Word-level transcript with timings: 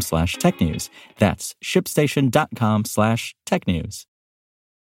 slash 0.00 0.36
technews. 0.36 0.88
That's 1.18 1.54
shipstation.com 1.62 2.84
slash 2.84 3.34
technews. 3.46 4.06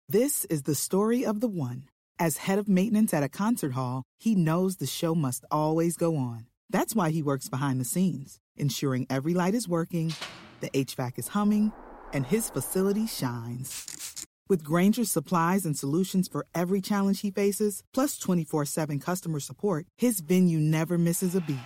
This 0.08 0.44
is 0.46 0.64
the 0.64 0.74
story 0.74 1.24
of 1.24 1.40
the 1.40 1.48
one. 1.48 1.84
As 2.18 2.36
head 2.36 2.58
of 2.58 2.68
maintenance 2.68 3.12
at 3.12 3.22
a 3.22 3.28
concert 3.28 3.72
hall, 3.72 4.04
he 4.18 4.34
knows 4.34 4.76
the 4.76 4.86
show 4.86 5.14
must 5.14 5.44
always 5.50 5.96
go 5.96 6.16
on. 6.16 6.46
That's 6.70 6.94
why 6.94 7.10
he 7.10 7.22
works 7.22 7.48
behind 7.48 7.80
the 7.80 7.84
scenes, 7.84 8.38
ensuring 8.56 9.06
every 9.08 9.34
light 9.34 9.54
is 9.54 9.68
working, 9.68 10.12
the 10.60 10.70
HVAC 10.70 11.18
is 11.18 11.28
humming, 11.28 11.72
and 12.12 12.26
his 12.26 12.50
facility 12.50 13.06
shines. 13.06 14.26
With 14.48 14.62
Grainger's 14.62 15.10
supplies 15.10 15.64
and 15.64 15.76
solutions 15.76 16.28
for 16.28 16.46
every 16.54 16.82
challenge 16.82 17.22
he 17.22 17.30
faces, 17.30 17.82
plus 17.94 18.18
24 18.18 18.66
7 18.66 19.00
customer 19.00 19.40
support, 19.40 19.86
his 19.96 20.20
venue 20.20 20.58
never 20.58 20.98
misses 20.98 21.34
a 21.34 21.40
beat. 21.40 21.56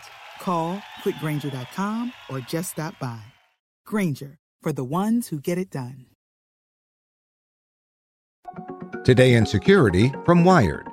Call 0.40 0.82
clickgrainger.com 1.02 2.12
or 2.30 2.40
just 2.40 2.72
stop 2.72 2.98
by. 2.98 3.20
Grainger, 3.84 4.38
for 4.62 4.72
the 4.72 4.84
ones 4.84 5.28
who 5.28 5.40
get 5.40 5.58
it 5.58 5.70
done. 5.70 6.06
Today 9.04 9.34
in 9.34 9.46
Security 9.46 10.12
from 10.24 10.44
Wired. 10.44 10.86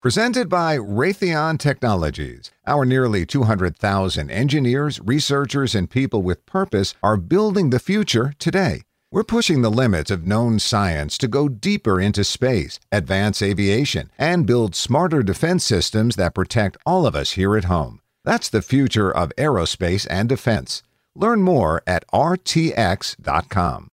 Presented 0.00 0.48
by 0.48 0.78
Raytheon 0.78 1.58
Technologies. 1.58 2.52
Our 2.68 2.84
nearly 2.84 3.26
200,000 3.26 4.30
engineers, 4.30 5.00
researchers, 5.00 5.74
and 5.74 5.90
people 5.90 6.22
with 6.22 6.46
purpose 6.46 6.94
are 7.02 7.16
building 7.16 7.70
the 7.70 7.80
future 7.80 8.32
today. 8.38 8.82
We're 9.10 9.24
pushing 9.24 9.62
the 9.62 9.70
limits 9.70 10.10
of 10.10 10.26
known 10.26 10.58
science 10.58 11.16
to 11.18 11.28
go 11.28 11.48
deeper 11.48 11.98
into 11.98 12.22
space, 12.24 12.78
advance 12.92 13.40
aviation, 13.40 14.10
and 14.18 14.46
build 14.46 14.74
smarter 14.74 15.22
defense 15.22 15.64
systems 15.64 16.16
that 16.16 16.34
protect 16.34 16.76
all 16.84 17.06
of 17.06 17.16
us 17.16 17.30
here 17.30 17.56
at 17.56 17.64
home. 17.64 18.02
That's 18.24 18.50
the 18.50 18.60
future 18.60 19.10
of 19.10 19.32
aerospace 19.38 20.06
and 20.10 20.28
defense. 20.28 20.82
Learn 21.14 21.40
more 21.40 21.82
at 21.86 22.06
rtx.com. 22.12 23.88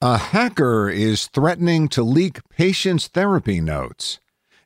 A 0.00 0.16
hacker 0.16 0.88
is 0.88 1.26
threatening 1.26 1.88
to 1.88 2.02
leak 2.02 2.40
patients' 2.48 3.08
therapy 3.08 3.60
notes. 3.60 4.20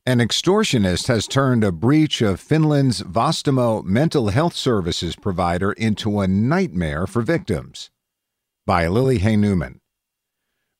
An 0.06 0.20
extortionist 0.20 1.08
has 1.08 1.26
turned 1.26 1.64
a 1.64 1.72
breach 1.72 2.22
of 2.22 2.38
Finland's 2.38 3.02
Vastaamo 3.02 3.82
mental 3.82 4.28
health 4.28 4.54
services 4.54 5.16
provider 5.16 5.72
into 5.72 6.20
a 6.20 6.28
nightmare 6.28 7.08
for 7.08 7.22
victims. 7.22 7.90
By 8.66 8.88
Lily 8.88 9.18
Hay 9.18 9.36
Newman. 9.36 9.82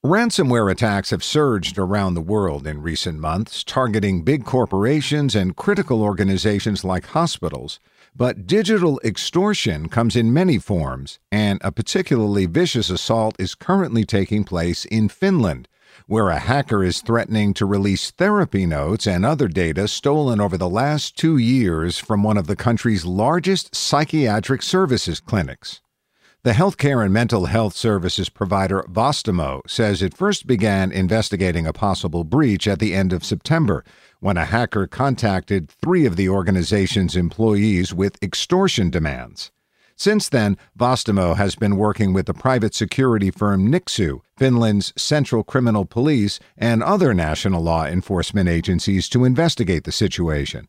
Ransomware 0.02 0.72
attacks 0.72 1.10
have 1.10 1.22
surged 1.22 1.76
around 1.76 2.14
the 2.14 2.22
world 2.22 2.66
in 2.66 2.80
recent 2.80 3.18
months, 3.18 3.62
targeting 3.62 4.24
big 4.24 4.46
corporations 4.46 5.34
and 5.34 5.54
critical 5.54 6.00
organizations 6.00 6.82
like 6.82 7.08
hospitals. 7.08 7.80
But 8.16 8.46
digital 8.46 8.98
extortion 9.04 9.90
comes 9.90 10.16
in 10.16 10.32
many 10.32 10.58
forms, 10.58 11.18
and 11.30 11.60
a 11.62 11.70
particularly 11.70 12.46
vicious 12.46 12.88
assault 12.88 13.36
is 13.38 13.54
currently 13.54 14.06
taking 14.06 14.44
place 14.44 14.86
in 14.86 15.10
Finland, 15.10 15.68
where 16.06 16.30
a 16.30 16.38
hacker 16.38 16.82
is 16.82 17.02
threatening 17.02 17.52
to 17.52 17.66
release 17.66 18.10
therapy 18.12 18.64
notes 18.64 19.06
and 19.06 19.26
other 19.26 19.46
data 19.46 19.88
stolen 19.88 20.40
over 20.40 20.56
the 20.56 20.70
last 20.70 21.18
two 21.18 21.36
years 21.36 21.98
from 21.98 22.22
one 22.22 22.38
of 22.38 22.46
the 22.46 22.56
country's 22.56 23.04
largest 23.04 23.74
psychiatric 23.74 24.62
services 24.62 25.20
clinics. 25.20 25.82
The 26.44 26.52
healthcare 26.52 27.02
and 27.02 27.10
mental 27.10 27.46
health 27.46 27.74
services 27.74 28.28
provider 28.28 28.82
Vastaamo 28.82 29.62
says 29.66 30.02
it 30.02 30.14
first 30.14 30.46
began 30.46 30.92
investigating 30.92 31.66
a 31.66 31.72
possible 31.72 32.22
breach 32.22 32.68
at 32.68 32.80
the 32.80 32.92
end 32.92 33.14
of 33.14 33.24
September 33.24 33.82
when 34.20 34.36
a 34.36 34.44
hacker 34.44 34.86
contacted 34.86 35.70
three 35.70 36.04
of 36.04 36.16
the 36.16 36.28
organization's 36.28 37.16
employees 37.16 37.94
with 37.94 38.22
extortion 38.22 38.90
demands. 38.90 39.52
Since 39.96 40.28
then, 40.28 40.58
Vastaamo 40.78 41.34
has 41.34 41.56
been 41.56 41.78
working 41.78 42.12
with 42.12 42.26
the 42.26 42.34
private 42.34 42.74
security 42.74 43.30
firm 43.30 43.72
Nixu, 43.72 44.20
Finland's 44.36 44.92
Central 44.98 45.44
Criminal 45.44 45.86
Police, 45.86 46.40
and 46.58 46.82
other 46.82 47.14
national 47.14 47.62
law 47.62 47.86
enforcement 47.86 48.50
agencies 48.50 49.08
to 49.08 49.24
investigate 49.24 49.84
the 49.84 49.92
situation. 49.92 50.68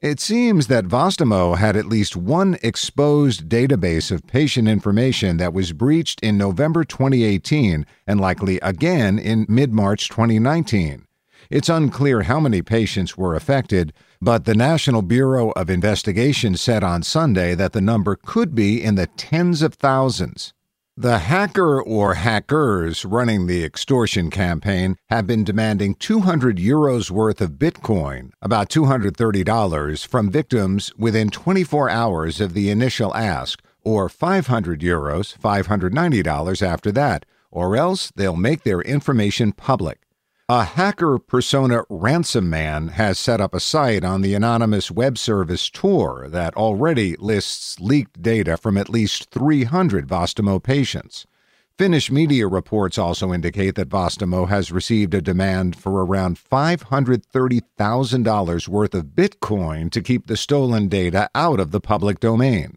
It 0.00 0.20
seems 0.20 0.68
that 0.68 0.84
Vastaamo 0.84 1.58
had 1.58 1.74
at 1.76 1.86
least 1.86 2.14
one 2.14 2.56
exposed 2.62 3.48
database 3.48 4.12
of 4.12 4.28
patient 4.28 4.68
information 4.68 5.38
that 5.38 5.52
was 5.52 5.72
breached 5.72 6.20
in 6.22 6.38
November 6.38 6.84
2018 6.84 7.84
and 8.06 8.20
likely 8.20 8.60
again 8.60 9.18
in 9.18 9.44
mid 9.48 9.72
March 9.72 10.08
2019. 10.08 11.04
It's 11.50 11.68
unclear 11.68 12.22
how 12.22 12.38
many 12.38 12.62
patients 12.62 13.16
were 13.18 13.34
affected, 13.34 13.92
but 14.22 14.44
the 14.44 14.54
National 14.54 15.02
Bureau 15.02 15.50
of 15.56 15.68
Investigation 15.68 16.56
said 16.56 16.84
on 16.84 17.02
Sunday 17.02 17.56
that 17.56 17.72
the 17.72 17.80
number 17.80 18.14
could 18.14 18.54
be 18.54 18.80
in 18.80 18.94
the 18.94 19.08
tens 19.16 19.62
of 19.62 19.74
thousands. 19.74 20.54
The 21.00 21.18
hacker 21.18 21.80
or 21.80 22.14
hackers 22.14 23.04
running 23.04 23.46
the 23.46 23.62
extortion 23.62 24.30
campaign 24.30 24.96
have 25.10 25.28
been 25.28 25.44
demanding 25.44 25.94
200 25.94 26.56
euros 26.56 27.08
worth 27.08 27.40
of 27.40 27.52
Bitcoin, 27.52 28.32
about 28.42 28.68
$230, 28.68 30.04
from 30.04 30.28
victims 30.28 30.92
within 30.98 31.30
24 31.30 31.88
hours 31.88 32.40
of 32.40 32.52
the 32.52 32.68
initial 32.68 33.14
ask, 33.14 33.62
or 33.84 34.08
500 34.08 34.80
euros, 34.80 35.38
$590 35.38 36.62
after 36.66 36.90
that, 36.90 37.24
or 37.52 37.76
else 37.76 38.10
they'll 38.16 38.34
make 38.34 38.64
their 38.64 38.80
information 38.80 39.52
public. 39.52 39.97
A 40.50 40.64
hacker 40.64 41.18
persona 41.18 41.82
Ransom 41.90 42.48
Man 42.48 42.88
has 42.88 43.18
set 43.18 43.38
up 43.38 43.52
a 43.52 43.60
site 43.60 44.02
on 44.02 44.22
the 44.22 44.32
anonymous 44.32 44.90
web 44.90 45.18
service 45.18 45.68
Tor 45.68 46.26
that 46.30 46.56
already 46.56 47.16
lists 47.16 47.78
leaked 47.80 48.22
data 48.22 48.56
from 48.56 48.78
at 48.78 48.88
least 48.88 49.30
300 49.30 50.08
Vastaamo 50.08 50.62
patients. 50.62 51.26
Finnish 51.76 52.10
media 52.10 52.46
reports 52.46 52.96
also 52.96 53.30
indicate 53.30 53.74
that 53.74 53.90
Vastaamo 53.90 54.48
has 54.48 54.72
received 54.72 55.12
a 55.12 55.20
demand 55.20 55.76
for 55.76 56.02
around 56.02 56.38
$530,000 56.38 58.68
worth 58.68 58.94
of 58.94 59.04
Bitcoin 59.04 59.90
to 59.90 60.00
keep 60.00 60.28
the 60.28 60.36
stolen 60.38 60.88
data 60.88 61.28
out 61.34 61.60
of 61.60 61.72
the 61.72 61.80
public 61.80 62.20
domain. 62.20 62.74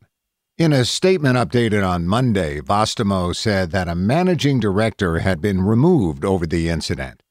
In 0.58 0.74
a 0.74 0.84
statement 0.84 1.38
updated 1.38 1.88
on 1.88 2.06
Monday, 2.06 2.60
Vastaamo 2.60 3.34
said 3.34 3.72
that 3.72 3.88
a 3.88 3.96
managing 3.96 4.60
director 4.60 5.20
had 5.20 5.40
been 5.40 5.62
removed 5.62 6.26
over 6.26 6.46
the 6.46 6.68
incident. 6.68 7.24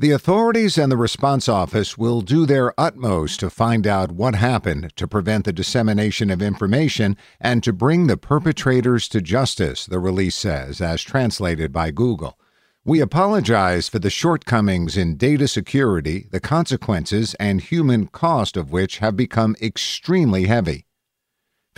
The 0.00 0.12
authorities 0.12 0.78
and 0.78 0.92
the 0.92 0.96
response 0.96 1.48
office 1.48 1.98
will 1.98 2.20
do 2.20 2.46
their 2.46 2.72
utmost 2.78 3.40
to 3.40 3.50
find 3.50 3.84
out 3.84 4.12
what 4.12 4.36
happened 4.36 4.92
to 4.94 5.08
prevent 5.08 5.44
the 5.44 5.52
dissemination 5.52 6.30
of 6.30 6.40
information 6.40 7.16
and 7.40 7.64
to 7.64 7.72
bring 7.72 8.06
the 8.06 8.16
perpetrators 8.16 9.08
to 9.08 9.20
justice, 9.20 9.86
the 9.86 9.98
release 9.98 10.36
says, 10.36 10.80
as 10.80 11.02
translated 11.02 11.72
by 11.72 11.90
Google. 11.90 12.38
We 12.84 13.00
apologize 13.00 13.88
for 13.88 13.98
the 13.98 14.08
shortcomings 14.08 14.96
in 14.96 15.16
data 15.16 15.48
security, 15.48 16.28
the 16.30 16.38
consequences 16.38 17.34
and 17.40 17.60
human 17.60 18.06
cost 18.06 18.56
of 18.56 18.70
which 18.70 18.98
have 18.98 19.16
become 19.16 19.56
extremely 19.60 20.44
heavy. 20.44 20.86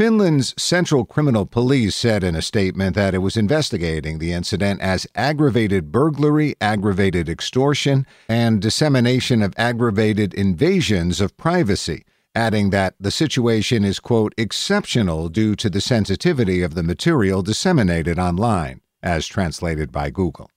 Finland's 0.00 0.55
Central 0.56 1.05
Criminal 1.05 1.44
Police 1.44 1.94
said 1.94 2.25
in 2.25 2.35
a 2.35 2.41
statement 2.41 2.97
that 2.97 3.12
it 3.12 3.19
was 3.19 3.37
investigating 3.37 4.19
the 4.19 4.32
incident 4.32 4.81
as 4.81 5.06
aggravated 5.14 5.93
burglary, 5.93 6.55
aggravated 6.58 7.29
extortion, 7.29 8.06
and 8.26 8.62
dissemination 8.62 9.43
of 9.43 9.52
aggravated 9.58 10.32
invasions 10.32 11.20
of 11.20 11.37
privacy, 11.37 12.06
adding 12.35 12.70
that 12.70 12.94
the 12.99 13.11
situation 13.11 13.85
is, 13.85 14.00
quote, 14.00 14.32
exceptional 14.38 15.29
due 15.29 15.55
to 15.55 15.69
the 15.69 15.82
sensitivity 15.82 16.62
of 16.62 16.73
the 16.73 16.82
material 16.82 17.43
disseminated 17.43 18.19
online, 18.19 18.81
as 19.03 19.26
translated 19.26 19.93
by 19.93 20.08
Google. 20.08 20.50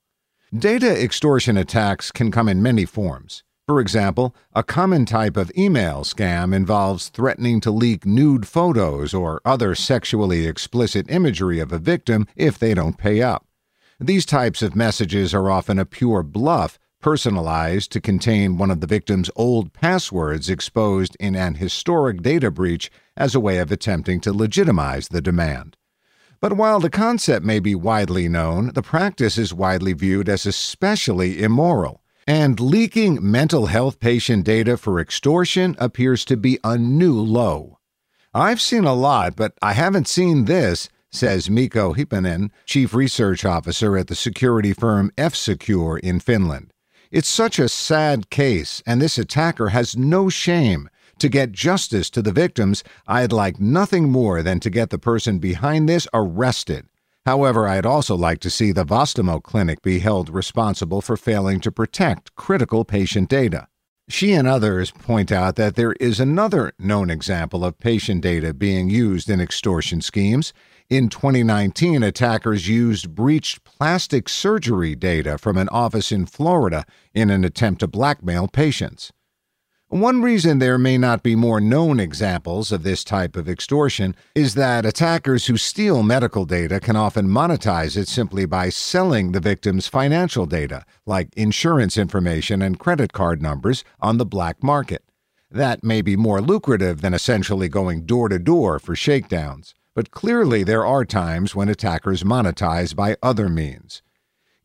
Data 0.57 1.03
extortion 1.03 1.57
attacks 1.57 2.13
can 2.13 2.31
come 2.31 2.47
in 2.47 2.63
many 2.63 2.85
forms. 2.85 3.43
For 3.65 3.79
example, 3.79 4.35
a 4.53 4.61
common 4.61 5.05
type 5.05 5.37
of 5.37 5.49
email 5.57 6.03
scam 6.03 6.53
involves 6.53 7.07
threatening 7.07 7.61
to 7.61 7.71
leak 7.71 8.05
nude 8.05 8.45
photos 8.45 9.13
or 9.13 9.39
other 9.45 9.73
sexually 9.73 10.45
explicit 10.45 11.09
imagery 11.09 11.59
of 11.59 11.71
a 11.71 11.79
victim 11.79 12.27
if 12.35 12.59
they 12.59 12.73
don't 12.73 12.97
pay 12.97 13.21
up. 13.21 13.45
These 14.01 14.25
types 14.25 14.61
of 14.61 14.75
messages 14.75 15.33
are 15.33 15.49
often 15.49 15.79
a 15.79 15.85
pure 15.85 16.23
bluff, 16.23 16.77
personalized 16.99 17.89
to 17.93 18.01
contain 18.01 18.57
one 18.57 18.69
of 18.69 18.81
the 18.81 18.87
victim's 18.87 19.31
old 19.37 19.71
passwords 19.71 20.49
exposed 20.49 21.15
in 21.21 21.33
an 21.33 21.55
historic 21.55 22.21
data 22.21 22.51
breach 22.51 22.91
as 23.15 23.33
a 23.33 23.39
way 23.39 23.59
of 23.59 23.71
attempting 23.71 24.19
to 24.21 24.33
legitimize 24.33 25.07
the 25.07 25.21
demand. 25.21 25.77
But 26.41 26.57
while 26.57 26.81
the 26.81 26.89
concept 26.89 27.45
may 27.45 27.59
be 27.59 27.75
widely 27.75 28.27
known, 28.27 28.73
the 28.73 28.81
practice 28.81 29.37
is 29.37 29.53
widely 29.53 29.93
viewed 29.93 30.27
as 30.27 30.45
especially 30.45 31.41
immoral. 31.41 32.02
And 32.25 32.59
leaking 32.59 33.19
mental 33.21 33.65
health 33.65 33.99
patient 33.99 34.45
data 34.45 34.77
for 34.77 34.99
extortion 34.99 35.75
appears 35.77 36.23
to 36.25 36.37
be 36.37 36.57
a 36.63 36.77
new 36.77 37.19
low. 37.19 37.79
I've 38.33 38.61
seen 38.61 38.85
a 38.85 38.93
lot, 38.93 39.35
but 39.35 39.53
I 39.61 39.73
haven't 39.73 40.07
seen 40.07 40.45
this, 40.45 40.89
says 41.11 41.49
Mikko 41.49 41.93
Hyppönen, 41.93 42.49
Chief 42.65 42.93
Research 42.93 43.43
Officer 43.43 43.97
at 43.97 44.07
the 44.07 44.15
security 44.15 44.73
firm 44.73 45.11
F 45.17 45.35
Secure 45.35 45.97
in 45.97 46.19
Finland. 46.19 46.71
It's 47.11 47.29
such 47.29 47.59
a 47.59 47.69
sad 47.69 48.29
case, 48.29 48.81
and 48.87 49.01
this 49.01 49.17
attacker 49.17 49.69
has 49.69 49.95
no 49.95 50.29
shame. 50.29 50.89
To 51.19 51.29
get 51.29 51.51
justice 51.51 52.09
to 52.09 52.21
the 52.21 52.31
victims, 52.31 52.83
I'd 53.05 53.31
like 53.31 53.59
nothing 53.59 54.09
more 54.09 54.41
than 54.41 54.59
to 54.61 54.69
get 54.69 54.89
the 54.89 54.97
person 54.97 55.37
behind 55.37 55.87
this 55.87 56.07
arrested. 56.13 56.87
However, 57.25 57.67
I'd 57.67 57.85
also 57.85 58.15
like 58.15 58.39
to 58.39 58.49
see 58.49 58.73
the 58.73 58.85
Vastaamo 58.85 59.41
Clinic 59.41 59.81
be 59.81 59.99
held 59.99 60.29
responsible 60.29 61.01
for 61.01 61.15
failing 61.15 61.61
to 61.61 61.71
protect 61.71 62.35
critical 62.35 62.83
patient 62.83 63.29
data. 63.29 63.67
She 64.09 64.33
and 64.33 64.45
others 64.45 64.91
point 64.91 65.31
out 65.31 65.55
that 65.55 65.75
there 65.75 65.93
is 65.93 66.19
another 66.19 66.73
known 66.77 67.09
example 67.09 67.63
of 67.63 67.79
patient 67.79 68.21
data 68.21 68.53
being 68.53 68.89
used 68.89 69.29
in 69.29 69.39
extortion 69.39 70.01
schemes. 70.01 70.51
In 70.89 71.07
2019, 71.07 72.03
attackers 72.03 72.67
used 72.67 73.15
breached 73.15 73.63
plastic 73.63 74.27
surgery 74.27 74.93
data 74.93 75.37
from 75.37 75.57
an 75.57 75.69
office 75.69 76.11
in 76.11 76.25
Florida 76.25 76.83
in 77.13 77.29
an 77.29 77.45
attempt 77.45 77.79
to 77.79 77.87
blackmail 77.87 78.49
patients. 78.49 79.13
One 79.93 80.23
reason 80.23 80.57
there 80.57 80.79
may 80.79 80.97
not 80.97 81.21
be 81.21 81.35
more 81.35 81.61
known 81.61 81.99
examples 81.99 82.71
of 82.71 82.81
this 82.81 83.03
type 83.03 83.35
of 83.35 83.47
extortion 83.47 84.15
is 84.33 84.55
that 84.55 84.87
attackers 84.87 85.45
who 85.45 85.55
steal 85.55 86.01
medical 86.01 86.45
data 86.45 86.79
can 86.79 86.95
often 86.95 87.27
monetize 87.27 87.95
it 87.95 88.07
simply 88.07 88.47
by 88.47 88.69
selling 88.69 89.33
the 89.33 89.39
victim's 89.39 89.87
financial 89.87 90.47
data, 90.47 90.83
like 91.05 91.29
insurance 91.37 91.95
information 91.95 92.59
and 92.63 92.79
credit 92.79 93.13
card 93.13 93.39
numbers, 93.39 93.83
on 93.99 94.17
the 94.17 94.25
black 94.25 94.63
market. 94.63 95.03
That 95.51 95.83
may 95.83 96.01
be 96.01 96.15
more 96.15 96.41
lucrative 96.41 97.01
than 97.01 97.13
essentially 97.13 97.69
going 97.69 98.07
door 98.07 98.29
to 98.29 98.39
door 98.39 98.79
for 98.79 98.95
shakedowns, 98.95 99.75
but 99.93 100.09
clearly 100.09 100.63
there 100.63 100.87
are 100.87 101.05
times 101.05 101.53
when 101.53 101.69
attackers 101.69 102.23
monetize 102.23 102.95
by 102.95 103.15
other 103.21 103.47
means. 103.47 104.01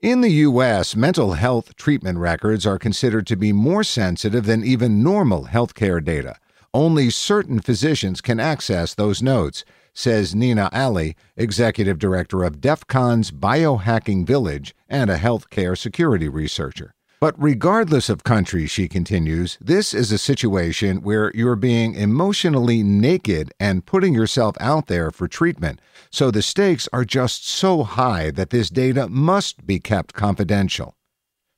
In 0.01 0.21
the 0.21 0.31
U.S., 0.31 0.95
mental 0.95 1.33
health 1.33 1.75
treatment 1.75 2.19
records 2.19 2.65
are 2.65 2.79
considered 2.79 3.27
to 3.27 3.37
be 3.37 3.53
more 3.53 3.83
sensitive 3.83 4.47
than 4.47 4.63
even 4.63 5.03
normal 5.03 5.47
healthcare 5.47 6.03
data. 6.03 6.37
Only 6.73 7.11
certain 7.11 7.59
physicians 7.59 8.21
can 8.21 8.39
access 8.39 8.95
those 8.95 9.21
notes, 9.21 9.65
says 9.93 10.37
Nina 10.37 10.71
Alli, 10.73 11.17
executive 11.37 11.99
director 11.99 12.45
of 12.45 12.61
DEFCON's 12.61 13.33
Biohacking 13.33 14.25
Village 14.25 14.73
and 14.89 15.11
a 15.11 15.19
healthcare 15.19 15.77
security 15.77 16.29
researcher. 16.29 16.95
But 17.21 17.35
regardless 17.37 18.09
of 18.09 18.23
country, 18.23 18.69
she 18.69 18.87
continues, 18.87 19.59
this 19.61 19.93
is 19.93 20.13
a 20.13 20.19
situation 20.19 21.03
where 21.03 21.33
you're 21.35 21.57
being 21.57 21.97
emotionally 21.97 22.85
naked 22.85 23.53
and 23.59 23.85
putting 23.85 24.15
yourself 24.15 24.55
out 24.61 24.87
there 24.87 25.11
for 25.11 25.27
treatment. 25.27 25.81
So 26.11 26.31
the 26.31 26.43
stakes 26.43 26.89
are 26.93 27.05
just 27.05 27.49
so 27.49 27.83
high 27.83 28.31
that 28.31 28.51
this 28.51 28.71
data 28.71 29.09
must 29.09 29.67
be 29.67 29.81
kept 29.81 30.15
confidential. 30.15 30.95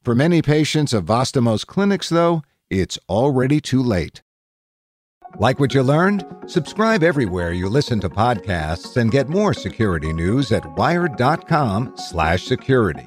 For 0.02 0.14
many 0.14 0.40
patients 0.40 0.94
of 0.94 1.04
Vastaamo's 1.04 1.64
clinics, 1.64 2.08
though, 2.08 2.42
it's 2.70 2.98
already 3.06 3.60
too 3.60 3.82
late. 3.82 4.22
Like 5.36 5.60
what 5.60 5.74
you 5.74 5.82
learned? 5.82 6.24
Subscribe 6.46 7.02
everywhere 7.02 7.52
you 7.52 7.68
listen 7.68 8.00
to 8.00 8.08
podcasts 8.08 8.96
and 8.96 9.12
get 9.12 9.28
more 9.28 9.52
security 9.52 10.14
news 10.14 10.52
at 10.52 10.64
wired.com/security. 10.76 13.06